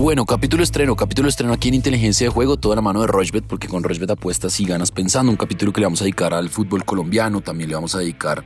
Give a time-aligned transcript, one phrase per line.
[0.00, 3.44] Bueno, capítulo estreno, capítulo estreno aquí en Inteligencia de Juego, toda la mano de Rochbet,
[3.44, 5.30] porque con Rochbet apuestas y ganas pensando.
[5.30, 8.42] Un capítulo que le vamos a dedicar al fútbol colombiano, también le vamos a dedicar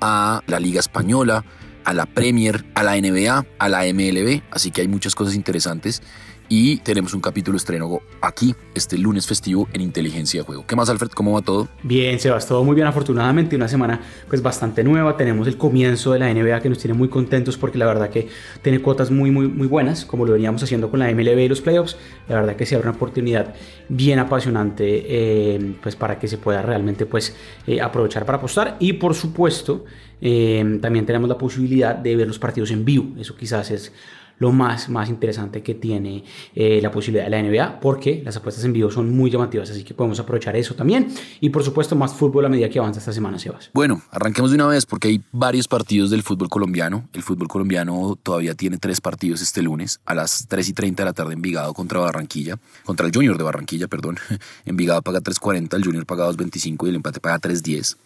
[0.00, 1.44] a la Liga Española,
[1.84, 6.02] a la Premier, a la NBA, a la MLB, así que hay muchas cosas interesantes
[6.48, 10.64] y tenemos un capítulo estreno aquí este lunes festivo en Inteligencia de Juego.
[10.66, 11.08] ¿Qué más, Alfred?
[11.08, 11.68] ¿Cómo va todo?
[11.82, 13.56] Bien, Sebas, todo muy bien, afortunadamente.
[13.56, 15.16] Una semana pues bastante nueva.
[15.16, 18.28] Tenemos el comienzo de la NBA que nos tiene muy contentos porque la verdad que
[18.62, 21.60] tiene cuotas muy, muy, muy buenas, como lo veníamos haciendo con la MLB y los
[21.60, 21.96] playoffs.
[22.28, 23.54] La verdad que se abre una oportunidad
[23.88, 28.76] bien apasionante eh, pues para que se pueda realmente pues eh, aprovechar para apostar.
[28.80, 29.84] Y por supuesto,
[30.20, 33.14] eh, también tenemos la posibilidad de ver los partidos en vivo.
[33.18, 33.92] Eso quizás es
[34.38, 36.24] lo más, más interesante que tiene
[36.54, 39.84] eh, la posibilidad de la NBA, porque las apuestas en vivo son muy llamativas, así
[39.84, 41.08] que podemos aprovechar eso también.
[41.40, 43.70] Y por supuesto, más fútbol a medida que avanza esta semana, Sebas.
[43.74, 47.08] Bueno, arranquemos de una vez, porque hay varios partidos del fútbol colombiano.
[47.12, 51.04] El fútbol colombiano todavía tiene tres partidos este lunes, a las 3 y 30 de
[51.04, 54.18] la tarde, Envigado contra Barranquilla, contra el Junior de Barranquilla, perdón.
[54.64, 57.96] Envigado paga 3.40, el Junior paga 2.25 y el empate paga 3.10.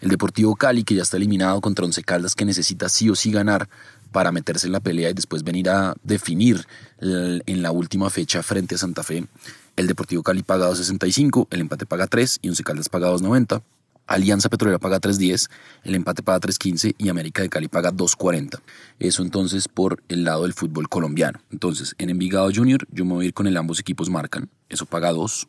[0.00, 3.30] El Deportivo Cali, que ya está eliminado contra Once Caldas, que necesita sí o sí
[3.30, 3.68] ganar
[4.12, 6.66] para meterse en la pelea y después venir a definir
[7.00, 9.26] en la última fecha frente a Santa Fe.
[9.74, 13.62] El Deportivo Cali paga 2.65, el empate paga 3 y Once Caldas paga 2.90.
[14.06, 15.48] Alianza Petrolera paga 3.10,
[15.84, 18.60] el empate paga 3.15 y América de Cali paga 2.40.
[18.98, 21.40] Eso entonces por el lado del fútbol colombiano.
[21.50, 24.86] Entonces, en Envigado Junior yo me voy a ir con el ambos equipos marcan, eso
[24.86, 25.48] paga 2.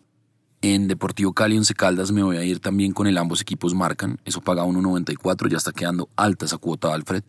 [0.61, 4.19] En Deportivo Cali Once Caldas me voy a ir también con el ambos equipos marcan,
[4.23, 7.23] eso paga 1.94, ya está quedando alta esa cuota Alfred.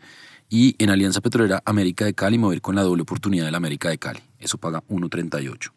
[0.49, 3.99] Y en Alianza Petrolera América de Cali ir con la doble oportunidad del América de
[3.99, 4.21] Cali.
[4.39, 5.73] Eso paga 1.38.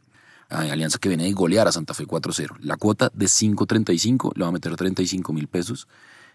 [0.49, 2.57] Hay Alianza que viene de golear a Santa Fe 4-0.
[2.61, 5.87] La cuota de 5.35 le va a meter 35 mil pesos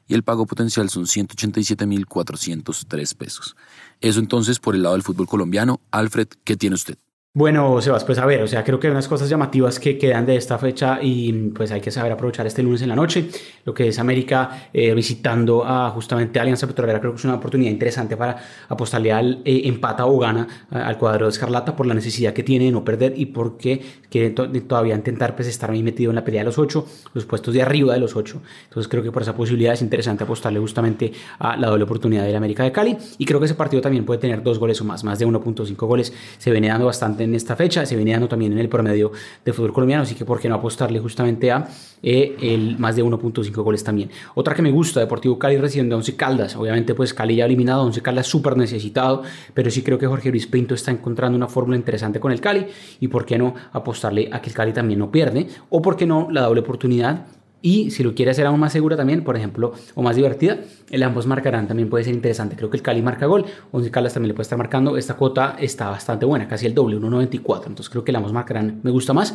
[0.07, 3.57] y el pago potencial son 187 mil 403 pesos.
[4.01, 5.81] Eso entonces por el lado del fútbol colombiano.
[5.91, 6.99] Alfred, ¿qué tiene usted?
[7.35, 10.27] Bueno, Sebas, pues a ver, o sea, creo que hay unas cosas llamativas que quedan
[10.27, 13.31] de esta fecha y pues hay que saber aprovechar este lunes en la noche,
[13.65, 17.71] lo que es América eh, visitando a justamente Alianza Petrolera, creo que es una oportunidad
[17.71, 18.37] interesante para
[18.69, 22.67] apostarle al eh, empata o gana al cuadro de Escarlata por la necesidad que tiene
[22.67, 23.81] de no perder y porque
[24.11, 27.55] quiere todavía intentar pues estar ahí metido en la pelea de los ocho, los puestos
[27.55, 31.11] de arriba de los ocho, entonces creo que por esa posibilidad es interesante apostarle justamente
[31.39, 32.99] a la doble oportunidad del América de Cali.
[33.17, 35.87] Y creo que ese partido también puede tener dos goles o más, más de 1.5
[35.87, 39.13] goles, se viene dando bastante en esta fecha, se viene dando también en el promedio
[39.45, 41.67] de fútbol colombiano, así que por qué no apostarle justamente a
[42.03, 44.11] eh, el más de 1.5 goles también.
[44.35, 47.83] Otra que me gusta, Deportivo Cali recibiendo a Once Caldas, obviamente pues Cali ya eliminado,
[47.83, 49.23] Once Caldas súper necesitado,
[49.55, 52.67] pero sí creo que Jorge Luis Pinto está encontrando una fórmula interesante con el Cali
[53.01, 56.07] y por qué no apostarle a que el Cali también no pierde o por qué
[56.07, 57.27] no la doble oportunidad
[57.63, 60.59] y si lo quiere hacer aún más segura también, por ejemplo, o más divertida,
[60.91, 62.57] el ambos marcarán también puede ser interesante.
[62.57, 64.97] Creo que el Cali marca gol, Once Caldas también le puede estar marcando.
[64.97, 67.69] Esta cuota está bastante buena, casi el doble, 1.94.
[67.69, 69.35] Entonces creo que el ambos marcarán me gusta más.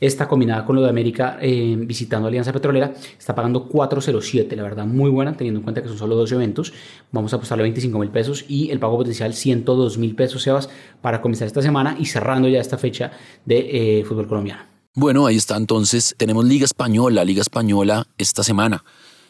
[0.00, 4.84] Esta combinada con lo de América eh, visitando Alianza Petrolera está pagando 4.07, la verdad
[4.84, 6.72] muy buena teniendo en cuenta que son solo dos eventos.
[7.12, 10.68] Vamos a apostarle 25 mil pesos y el pago potencial 102 mil pesos, Sebas,
[11.00, 13.12] para comenzar esta semana y cerrando ya esta fecha
[13.44, 14.75] de eh, fútbol colombiano.
[14.98, 16.14] Bueno, ahí está entonces.
[16.16, 18.82] Tenemos Liga Española, Liga Española esta semana.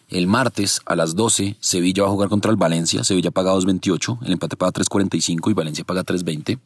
[0.08, 3.02] El martes a las 12, Sevilla va a jugar contra el Valencia.
[3.02, 6.60] Sevilla paga 2.28, el empate paga 3.45 y Valencia paga 3.20.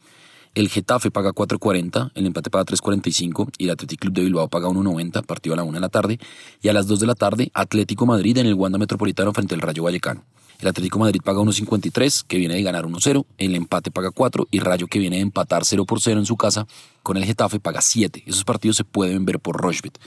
[0.53, 4.67] El Getafe paga 4.40, el empate paga 3.45 y el Athletic Club de Bilbao paga
[4.67, 6.19] 1.90, partido a la 1 de la tarde.
[6.61, 9.61] Y a las 2 de la tarde, Atlético Madrid en el Wanda Metropolitano frente al
[9.61, 10.23] Rayo Vallecano.
[10.61, 13.25] El Atlético Madrid paga 1.53, que viene de ganar 1-0.
[13.39, 16.37] El empate paga 4 y Rayo, que viene de empatar 0 por 0 en su
[16.37, 16.67] casa
[17.01, 18.23] con el Getafe, paga 7.
[18.27, 19.97] Esos partidos se pueden ver por Rochbet.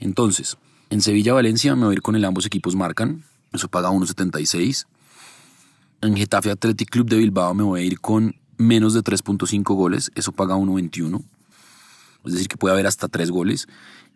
[0.00, 0.56] Entonces,
[0.88, 3.22] en Sevilla-Valencia me voy a ir con el ambos equipos marcan.
[3.52, 4.86] Eso paga 1.76.
[6.00, 10.10] En Getafe Athletic Club de Bilbao me voy a ir con menos de 3.5 goles.
[10.14, 11.22] Eso paga 1.21.
[12.24, 13.66] Es decir, que puede haber hasta 3 goles.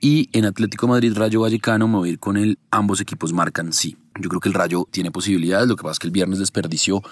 [0.00, 3.72] Y en Atlético Madrid Rayo Vallecano me voy a ir con el ambos equipos marcan
[3.72, 3.96] sí.
[4.20, 7.02] Yo creo que el Rayo tiene posibilidades, lo que pasa es que el viernes desperdició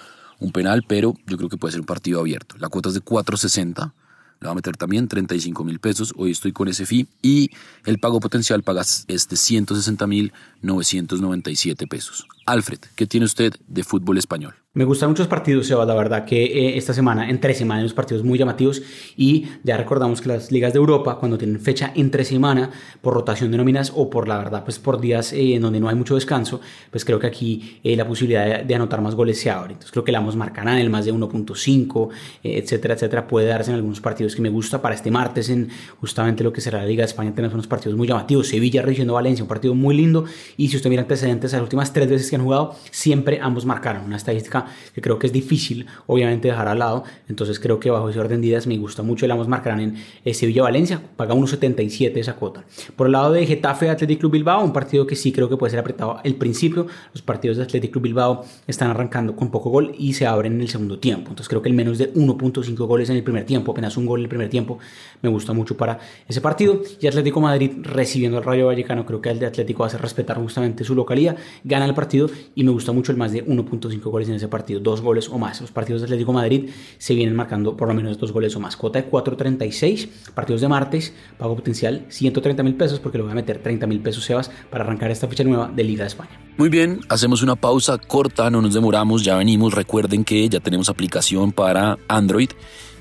[0.40, 2.56] un penal, pero yo creo que puede ser un partido abierto.
[2.58, 3.92] La cuota es de 4.60,
[4.40, 7.50] le va a meter también 35 mil pesos, hoy estoy con ese fee y
[7.84, 10.32] el pago potencial pagas este 160 mil
[10.62, 12.26] 997 pesos.
[12.50, 14.56] Alfred, ¿qué tiene usted de fútbol español?
[14.72, 17.92] Me gustan muchos partidos, Seba, la verdad que eh, esta semana, entre semana, hay unos
[17.92, 18.82] partidos muy llamativos
[19.16, 22.70] y ya recordamos que las ligas de Europa, cuando tienen fecha entre semana,
[23.00, 25.88] por rotación de nóminas o por la verdad, pues por días eh, en donde no
[25.88, 26.60] hay mucho descanso,
[26.92, 29.72] pues creo que aquí eh, la posibilidad de, anotar más goles se abre.
[29.72, 32.08] Entonces creo que la vamos marcarán el más de 1.5,
[32.44, 34.80] etcétera, etcétera, puede darse en algunos partidos que me gusta.
[34.80, 35.68] Para este martes, en
[35.98, 38.46] justamente lo que será la Liga de España, tenemos unos partidos muy llamativos.
[38.46, 40.26] Sevilla recibiendo Valencia, un partido muy lindo.
[40.56, 44.04] Y si usted mira antecedentes, las últimas tres veces que han jugado, siempre ambos marcaron.
[44.04, 47.04] Una estadística que creo que es difícil, obviamente, dejar al lado.
[47.28, 49.26] Entonces creo que bajo ese orden de ideas me gusta mucho.
[49.26, 52.64] Le vamos marcarán en eh, Sevilla-Valencia, paga 1.77 esa cuota.
[52.96, 55.70] Por el lado de Getafe Athletic Club Bilbao, un partido que sí creo que puede
[55.70, 56.86] ser apretado el principio.
[57.12, 60.60] Los partidos de Athletic Club Bilbao están arrancando con poco gol y se abren en
[60.62, 61.30] el segundo tiempo.
[61.30, 64.20] Entonces creo que el menos de 1.5 goles en el primer tiempo, apenas un gol
[64.20, 64.78] en el primer tiempo,
[65.22, 66.80] me gusta mucho para ese partido.
[67.00, 70.84] Y Atlético Madrid recibiendo al Rayo Vallecano, creo que el de Atlético hacer respetar justamente
[70.84, 74.34] su localidad, gana el partido y me gusta mucho el más de 1.5 goles en
[74.34, 75.60] ese partido, dos goles o más.
[75.60, 78.76] Los partidos de Atlético Madrid se vienen marcando por lo menos dos goles o más.
[78.76, 83.36] Cuota de 4.36, partidos de martes, pago potencial 130 mil pesos porque le voy a
[83.36, 86.30] meter 30 mil pesos Sebas para arrancar esta fecha nueva de Liga de España.
[86.56, 89.74] Muy bien, hacemos una pausa corta, no nos demoramos, ya venimos.
[89.74, 92.50] Recuerden que ya tenemos aplicación para Android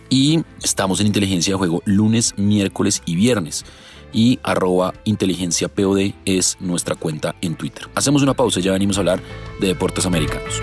[0.10, 3.66] y estamos en inteligencia de juego lunes, miércoles y viernes.
[4.12, 7.88] Y arroba inteligencia POD es nuestra cuenta en Twitter.
[7.96, 9.22] Hacemos una pausa y ya venimos a hablar
[9.60, 10.62] de deportes americanos.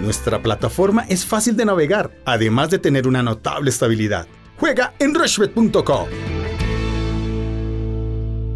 [0.00, 4.26] Nuestra plataforma es fácil de navegar, además de tener una notable estabilidad.
[4.58, 6.08] Juega en rushbet.com.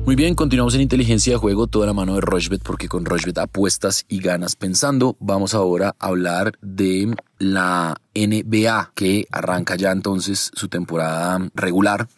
[0.05, 3.39] Muy bien, continuamos en inteligencia de juego, toda la mano de Rochbet, porque con Rochbet
[3.39, 5.17] apuestas y ganas pensando.
[5.21, 12.09] Vamos ahora a hablar de la NBA, que arranca ya entonces su temporada regular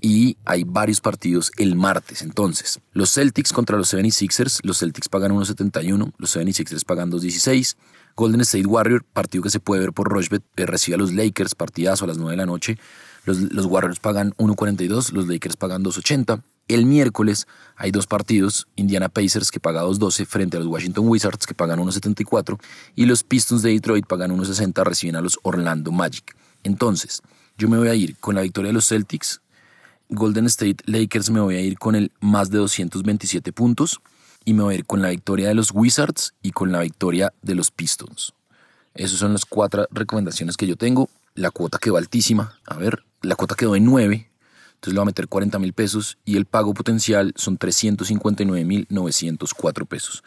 [0.00, 2.22] y hay varios partidos el martes.
[2.22, 7.76] Entonces, los Celtics contra los 76ers, los Celtics pagan 1.71, los 76ers pagan 2.16.
[8.16, 12.04] Golden State Warrior, partido que se puede ver por Rochbet, recibe a los Lakers, partidazo
[12.04, 12.78] a las 9 de la noche.
[13.26, 16.42] Los, los Warriors pagan 1.42, los Lakers pagan 2.80.
[16.68, 21.46] El miércoles hay dos partidos, Indiana Pacers que paga 2.12 frente a los Washington Wizards
[21.46, 22.58] que pagan 1.74
[22.94, 26.36] y los Pistons de Detroit pagan 1.60, reciben a los Orlando Magic.
[26.64, 27.22] Entonces,
[27.56, 29.40] yo me voy a ir con la victoria de los Celtics,
[30.10, 34.00] Golden State Lakers me voy a ir con el más de 227 puntos
[34.44, 37.32] y me voy a ir con la victoria de los Wizards y con la victoria
[37.42, 38.32] de los Pistons.
[38.94, 41.10] Esas son las cuatro recomendaciones que yo tengo.
[41.34, 42.58] La cuota quedó altísima.
[42.64, 44.27] A ver, la cuota quedó en 9.
[44.78, 48.86] Entonces le voy a meter 40 mil pesos y el pago potencial son 359 mil
[48.90, 50.22] 904 pesos.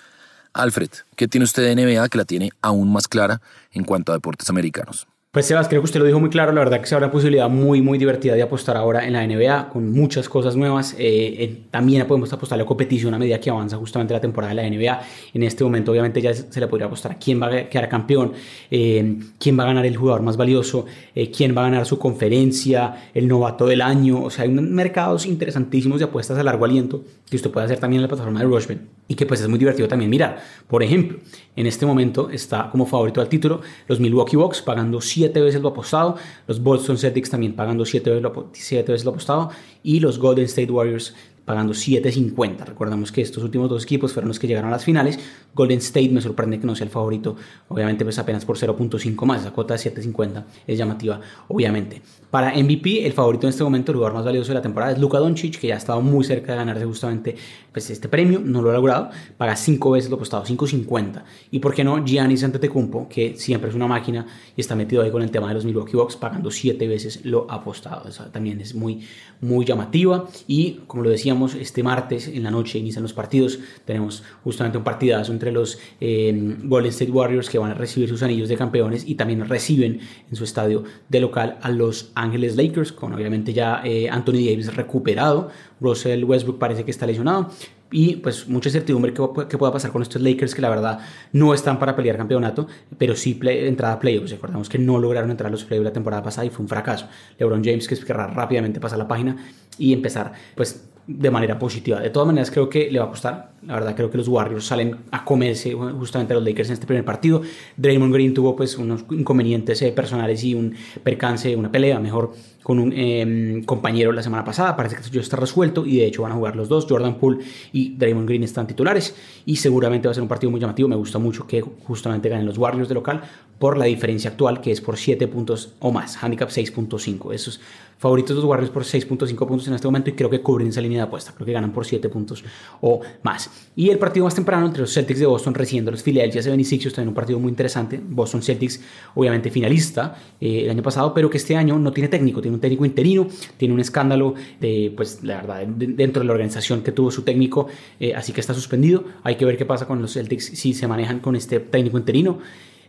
[0.52, 4.16] Alfred, ¿qué tiene usted de NBA que la tiene aún más clara en cuanto a
[4.16, 5.08] deportes americanos?
[5.34, 7.14] Pues Sebas, creo que usted lo dijo muy claro, la verdad que se abre una
[7.14, 10.94] posibilidad muy, muy divertida de apostar ahora en la NBA con muchas cosas nuevas.
[10.98, 10.98] Eh,
[11.40, 14.70] eh, también podemos apostar la competición a medida que avanza justamente la temporada de la
[14.70, 15.02] NBA.
[15.34, 18.34] En este momento obviamente ya se le podría apostar a quién va a quedar campeón,
[18.70, 20.86] eh, quién va a ganar el jugador más valioso,
[21.34, 24.22] quién va a ganar su conferencia, el novato del año.
[24.22, 27.80] O sea, hay unos mercados interesantísimos de apuestas a largo aliento que usted puede hacer
[27.80, 30.42] también en la plataforma de Rushman y que pues es muy divertido también mirar.
[30.68, 31.20] Por ejemplo,
[31.56, 35.70] en este momento está como favorito al título los Milwaukee Bucks pagando 7 veces lo
[35.70, 36.16] apostado,
[36.48, 39.50] los Boston Celtics también pagando 7 veces, veces lo apostado
[39.84, 41.14] y los Golden State Warriors
[41.46, 42.66] pagando 7.50.
[42.66, 45.20] Recordamos que estos últimos dos equipos fueron los que llegaron a las finales.
[45.54, 47.36] Golden State me sorprende que no sea el favorito,
[47.68, 52.02] obviamente pues apenas por 0.5 más, esa cuota de 7.50 es llamativa, obviamente.
[52.30, 55.00] Para MVP, el favorito en este momento, el lugar más valioso de la temporada es
[55.00, 57.36] Luka Doncic, que ya ha estado muy cerca de ganarse justamente
[57.74, 61.24] pues, este premio, no lo ha logrado, paga 5 veces lo apostado, 5.50.
[61.52, 65.12] Y por qué no, Giannis Antetokounmpo, que siempre es una máquina y está metido ahí
[65.12, 68.08] con el tema de los Milwaukee Bucks, pagando 7 veces lo apostado.
[68.08, 69.06] Eso también es muy,
[69.42, 70.26] muy llamativa.
[70.48, 74.84] Y como lo decíamos, este martes en la noche inician los partidos, tenemos justamente un
[74.84, 79.08] partidazo entre los eh, Golden State Warriors que van a recibir sus anillos de campeones
[79.08, 83.82] y también reciben en su estadio de local a los Ángeles Lakers, con obviamente ya
[83.86, 87.50] eh, Anthony Davis recuperado, Russell Westbrook parece que está lesionado
[87.92, 91.00] y pues mucha incertidumbre que, que, pueda pasar con estos Lakers que la verdad
[91.34, 92.68] no están para pelear campeonato,
[92.98, 94.32] pero sí entrada a playoffs.
[94.32, 97.08] Recordamos que no lograron entrar a los playoffs la temporada pasada y fue un fracaso.
[97.38, 99.36] LeBron James que querrá rápidamente pasar la página
[99.78, 102.00] y empezar pues de manera positiva.
[102.00, 103.51] De todas maneras, creo que le va a costar.
[103.68, 106.88] La verdad, creo que los Warriors salen a comerse justamente a los Lakers en este
[106.88, 107.44] primer partido.
[107.78, 112.80] Draymond Green tuvo pues unos inconvenientes eh, personales y un percance, una pelea, mejor, con
[112.80, 114.76] un em, compañero la semana pasada.
[114.76, 116.88] Parece que esto ya está resuelto y de hecho van a jugar los dos.
[116.90, 119.16] Jordan Poole y Draymond Green están titulares
[119.46, 120.90] y seguramente va a ser un partido muy llamativo.
[120.90, 123.22] Me gusta mucho que justamente ganen los Warriors de local
[123.60, 127.32] por la diferencia actual que es por 7 puntos o más, handicap 6.5.
[127.32, 127.62] Esos
[128.00, 130.98] favoritos los Warriors por 6.5 puntos en este momento y creo que cubren esa línea
[130.98, 132.44] de apuesta, creo que ganan por 7 puntos
[132.82, 133.51] o más.
[133.76, 137.10] Y el partido más temprano entre los Celtics de Boston recibiendo los Philadelphia 76ers, también
[137.10, 138.02] un partido muy interesante.
[138.04, 138.82] Boston Celtics,
[139.16, 142.62] obviamente finalista eh, el año pasado, pero que este año no tiene técnico, tiene un
[142.62, 143.28] técnico interino,
[143.58, 147.68] tiene un escándalo de, pues la verdad, dentro de la organización que tuvo su técnico,
[148.00, 149.04] eh, así que está suspendido.
[149.24, 152.40] Hay que ver qué pasa con los Celtics si se manejan con este técnico interino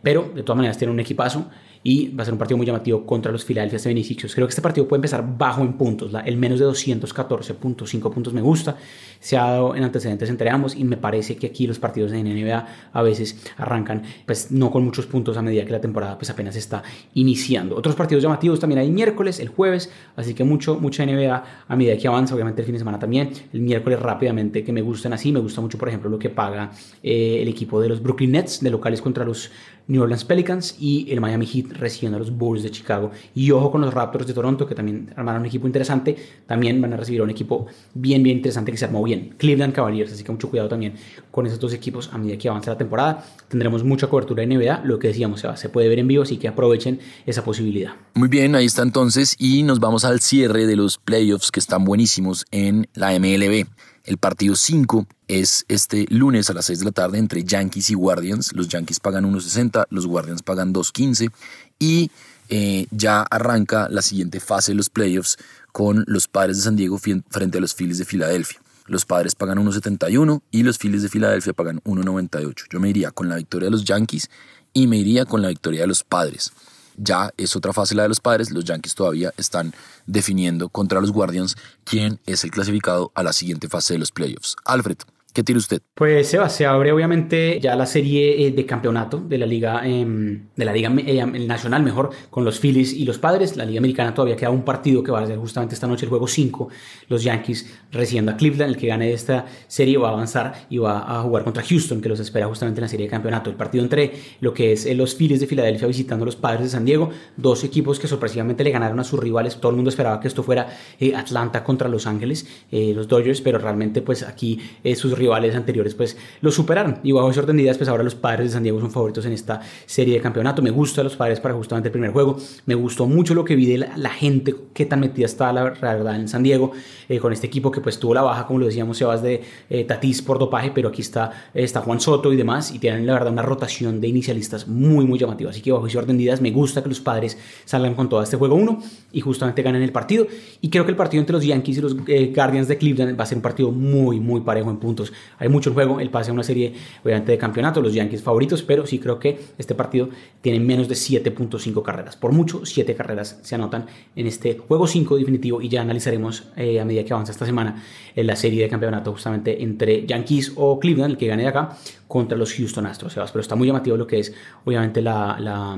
[0.03, 1.49] pero de todas maneras tiene un equipazo
[1.83, 4.33] y va a ser un partido muy llamativo contra los Philadelphia 76ers.
[4.33, 8.41] Creo que este partido puede empezar bajo en puntos, el menos de 214.5 puntos me
[8.41, 8.77] gusta,
[9.19, 12.23] se ha dado en antecedentes entre ambos y me parece que aquí los partidos de
[12.23, 16.29] NBA a veces arrancan pues no con muchos puntos a medida que la temporada pues
[16.29, 17.75] apenas está iniciando.
[17.75, 21.97] Otros partidos llamativos también hay miércoles, el jueves, así que mucho, mucha NBA a medida
[21.97, 25.31] que avanza, obviamente el fin de semana también, el miércoles rápidamente que me gustan así,
[25.31, 26.71] me gusta mucho por ejemplo lo que paga
[27.01, 29.51] eh, el equipo de los Brooklyn Nets de locales contra los
[29.87, 33.11] New Orleans Pelicans y el Miami Heat recibiendo a los Bulls de Chicago.
[33.35, 36.15] Y ojo con los Raptors de Toronto, que también armaron un equipo interesante.
[36.45, 39.35] También van a recibir a un equipo bien, bien interesante que se armó bien.
[39.37, 40.95] Cleveland Cavaliers, así que mucho cuidado también
[41.31, 43.25] con esos dos equipos a medida que avance la temporada.
[43.47, 46.37] Tendremos mucha cobertura de NBA, lo que decíamos, se, se puede ver en vivo, así
[46.37, 47.93] que aprovechen esa posibilidad.
[48.13, 51.83] Muy bien, ahí está entonces y nos vamos al cierre de los playoffs que están
[51.83, 53.65] buenísimos en la MLB.
[54.03, 57.93] El partido 5 es este lunes a las 6 de la tarde entre Yankees y
[57.93, 58.51] Guardians.
[58.53, 61.31] Los Yankees pagan 1.60, los Guardians pagan 2.15
[61.79, 62.11] y
[62.49, 65.37] eh, ya arranca la siguiente fase de los playoffs
[65.71, 68.59] con los Padres de San Diego frente a los Phillies de Filadelfia.
[68.87, 72.65] Los Padres pagan 1.71 y los Phillies de Filadelfia pagan 1.98.
[72.69, 74.29] Yo me iría con la victoria de los Yankees
[74.73, 76.51] y me iría con la victoria de los Padres.
[76.97, 78.51] Ya es otra fase la de los padres.
[78.51, 79.73] Los Yankees todavía están
[80.05, 84.55] definiendo contra los Guardians quién es el clasificado a la siguiente fase de los playoffs.
[84.65, 84.97] Alfred,
[85.33, 85.81] ¿Qué tiene usted?
[85.95, 90.49] Pues Seba, se abre obviamente ya la serie eh, de campeonato de la liga, em,
[90.55, 93.57] de la liga eh, nacional mejor, con los Phillies y los Padres.
[93.57, 96.09] La liga americana todavía queda un partido que va a ser justamente esta noche el
[96.09, 96.69] juego 5.
[97.09, 100.99] Los Yankees recibiendo a Cleveland, el que gane esta serie va a avanzar y va
[100.99, 103.49] a jugar contra Houston, que los espera justamente en la serie de campeonato.
[103.49, 106.65] El partido entre lo que es eh, los Phillies de Filadelfia visitando a los Padres
[106.65, 109.55] de San Diego, dos equipos que sorpresivamente le ganaron a sus rivales.
[109.55, 110.67] Todo el mundo esperaba que esto fuera
[111.15, 114.59] Atlanta contra Los Ángeles, los Dodgers, pero realmente pues aquí
[114.95, 116.99] sus rivales anteriores pues lo superaron.
[117.03, 119.33] Y bajo ese orden de pues ahora los padres de San Diego son favoritos en
[119.33, 120.61] esta serie de campeonato.
[120.61, 122.37] Me gusta los padres para justamente el primer juego.
[122.65, 126.15] Me gustó mucho lo que vi de la, gente qué tan metida está la, verdad
[126.15, 126.71] en San Diego
[127.09, 129.83] eh, con este equipo que pues tuvo la baja como lo decíamos Sebas de eh,
[129.85, 133.31] Tatís por dopaje pero aquí está, está Juan Soto y demás y tienen la verdad
[133.31, 135.49] una rotación de inicialistas muy muy llamativa.
[135.49, 138.21] Así que bajo ese orden de ideas me gusta que los padres salgan con todo
[138.21, 138.79] este juego 1
[139.11, 140.27] y justamente ganen el partido.
[140.61, 143.23] Y creo que el partido entre los Yankees y los eh, Guardians de Cleveland va
[143.23, 146.33] a ser un partido muy muy parejo en puntos hay mucho juego, el pase a
[146.33, 150.09] una serie obviamente de campeonato, los Yankees favoritos, pero sí creo que este partido
[150.41, 152.15] tiene menos de 7.5 carreras.
[152.15, 156.79] Por mucho, 7 carreras se anotan en este juego 5 definitivo y ya analizaremos eh,
[156.79, 157.83] a medida que avanza esta semana
[158.15, 161.77] en la serie de campeonato justamente entre Yankees o Cleveland, el que gane de acá,
[162.13, 164.31] contra los Houston Astros, Pero está muy llamativo lo que es
[164.65, 165.75] obviamente la, la,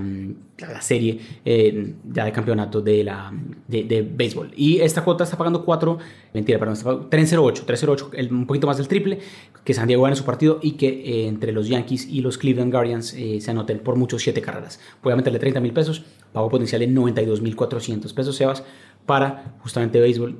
[0.58, 3.32] la serie eh, ya de campeonato de, la,
[3.70, 4.51] de, béisbol.
[4.54, 5.98] Y esta cuota está pagando 4,
[6.34, 9.20] mentira, perdón, 3.08, 3.08, un poquito más del triple,
[9.63, 12.70] que San Diego gane su partido y que eh, entre los Yankees y los Cleveland
[12.70, 14.82] Guardians eh, se anoten por muchos 7 carreras.
[15.01, 18.62] Voy a meterle 30 mil pesos, pago potencial en 92 mil 400 pesos, Sebas,
[19.06, 20.36] para justamente béisbol,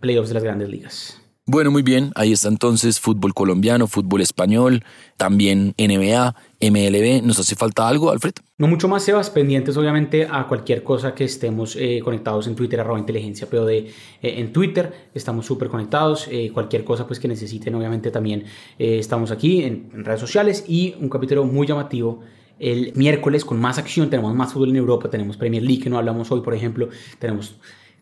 [0.00, 1.22] playoffs de las grandes ligas.
[1.48, 4.82] Bueno, muy bien, ahí está entonces fútbol colombiano, fútbol español,
[5.16, 7.22] también NBA, MLB.
[7.22, 8.32] ¿Nos hace falta algo, Alfred?
[8.58, 12.80] No mucho más, Sebas, pendientes obviamente a cualquier cosa que estemos eh, conectados en Twitter,
[12.80, 17.76] arroba inteligencia POD eh, en Twitter, estamos súper conectados, eh, cualquier cosa pues que necesiten
[17.76, 18.42] obviamente también
[18.76, 22.22] estamos aquí en, en redes sociales y un capítulo muy llamativo
[22.58, 25.98] el miércoles con más acción, tenemos más fútbol en Europa, tenemos Premier League que no
[25.98, 26.88] hablamos hoy, por ejemplo,
[27.20, 27.56] tenemos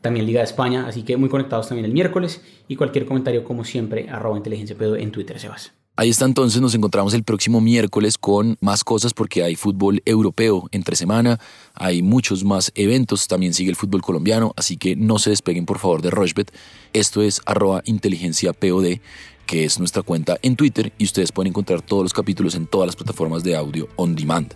[0.05, 3.65] también Liga de España, así que muy conectados también el miércoles y cualquier comentario como
[3.65, 5.73] siempre arroba inteligencia pedo en Twitter, Sebas.
[5.97, 10.69] Ahí está entonces, nos encontramos el próximo miércoles con más cosas porque hay fútbol europeo
[10.73, 11.41] entre semana,
[11.73, 15.79] hay muchos más eventos, también sigue el fútbol colombiano, así que no se despeguen por
[15.79, 16.53] favor de Rochbet.
[16.93, 18.99] Esto es arroba inteligencia POD,
[19.47, 22.87] que es nuestra cuenta en Twitter y ustedes pueden encontrar todos los capítulos en todas
[22.87, 24.55] las plataformas de audio on demand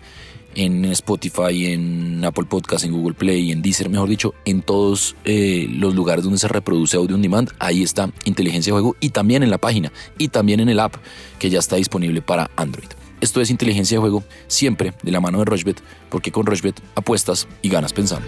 [0.59, 5.69] en Spotify, en Apple Podcast, en Google Play, en Deezer, mejor dicho, en todos eh,
[5.71, 9.45] los lugares donde se reproduce audio on demand, ahí está Inteligencia de Juego y también
[9.45, 10.97] en la página y también en el app
[11.39, 12.89] que ya está disponible para Android.
[13.21, 17.47] Esto es Inteligencia de Juego, siempre de la mano de Rochbet, porque con Rochbet apuestas
[17.63, 18.27] y ganas pensando.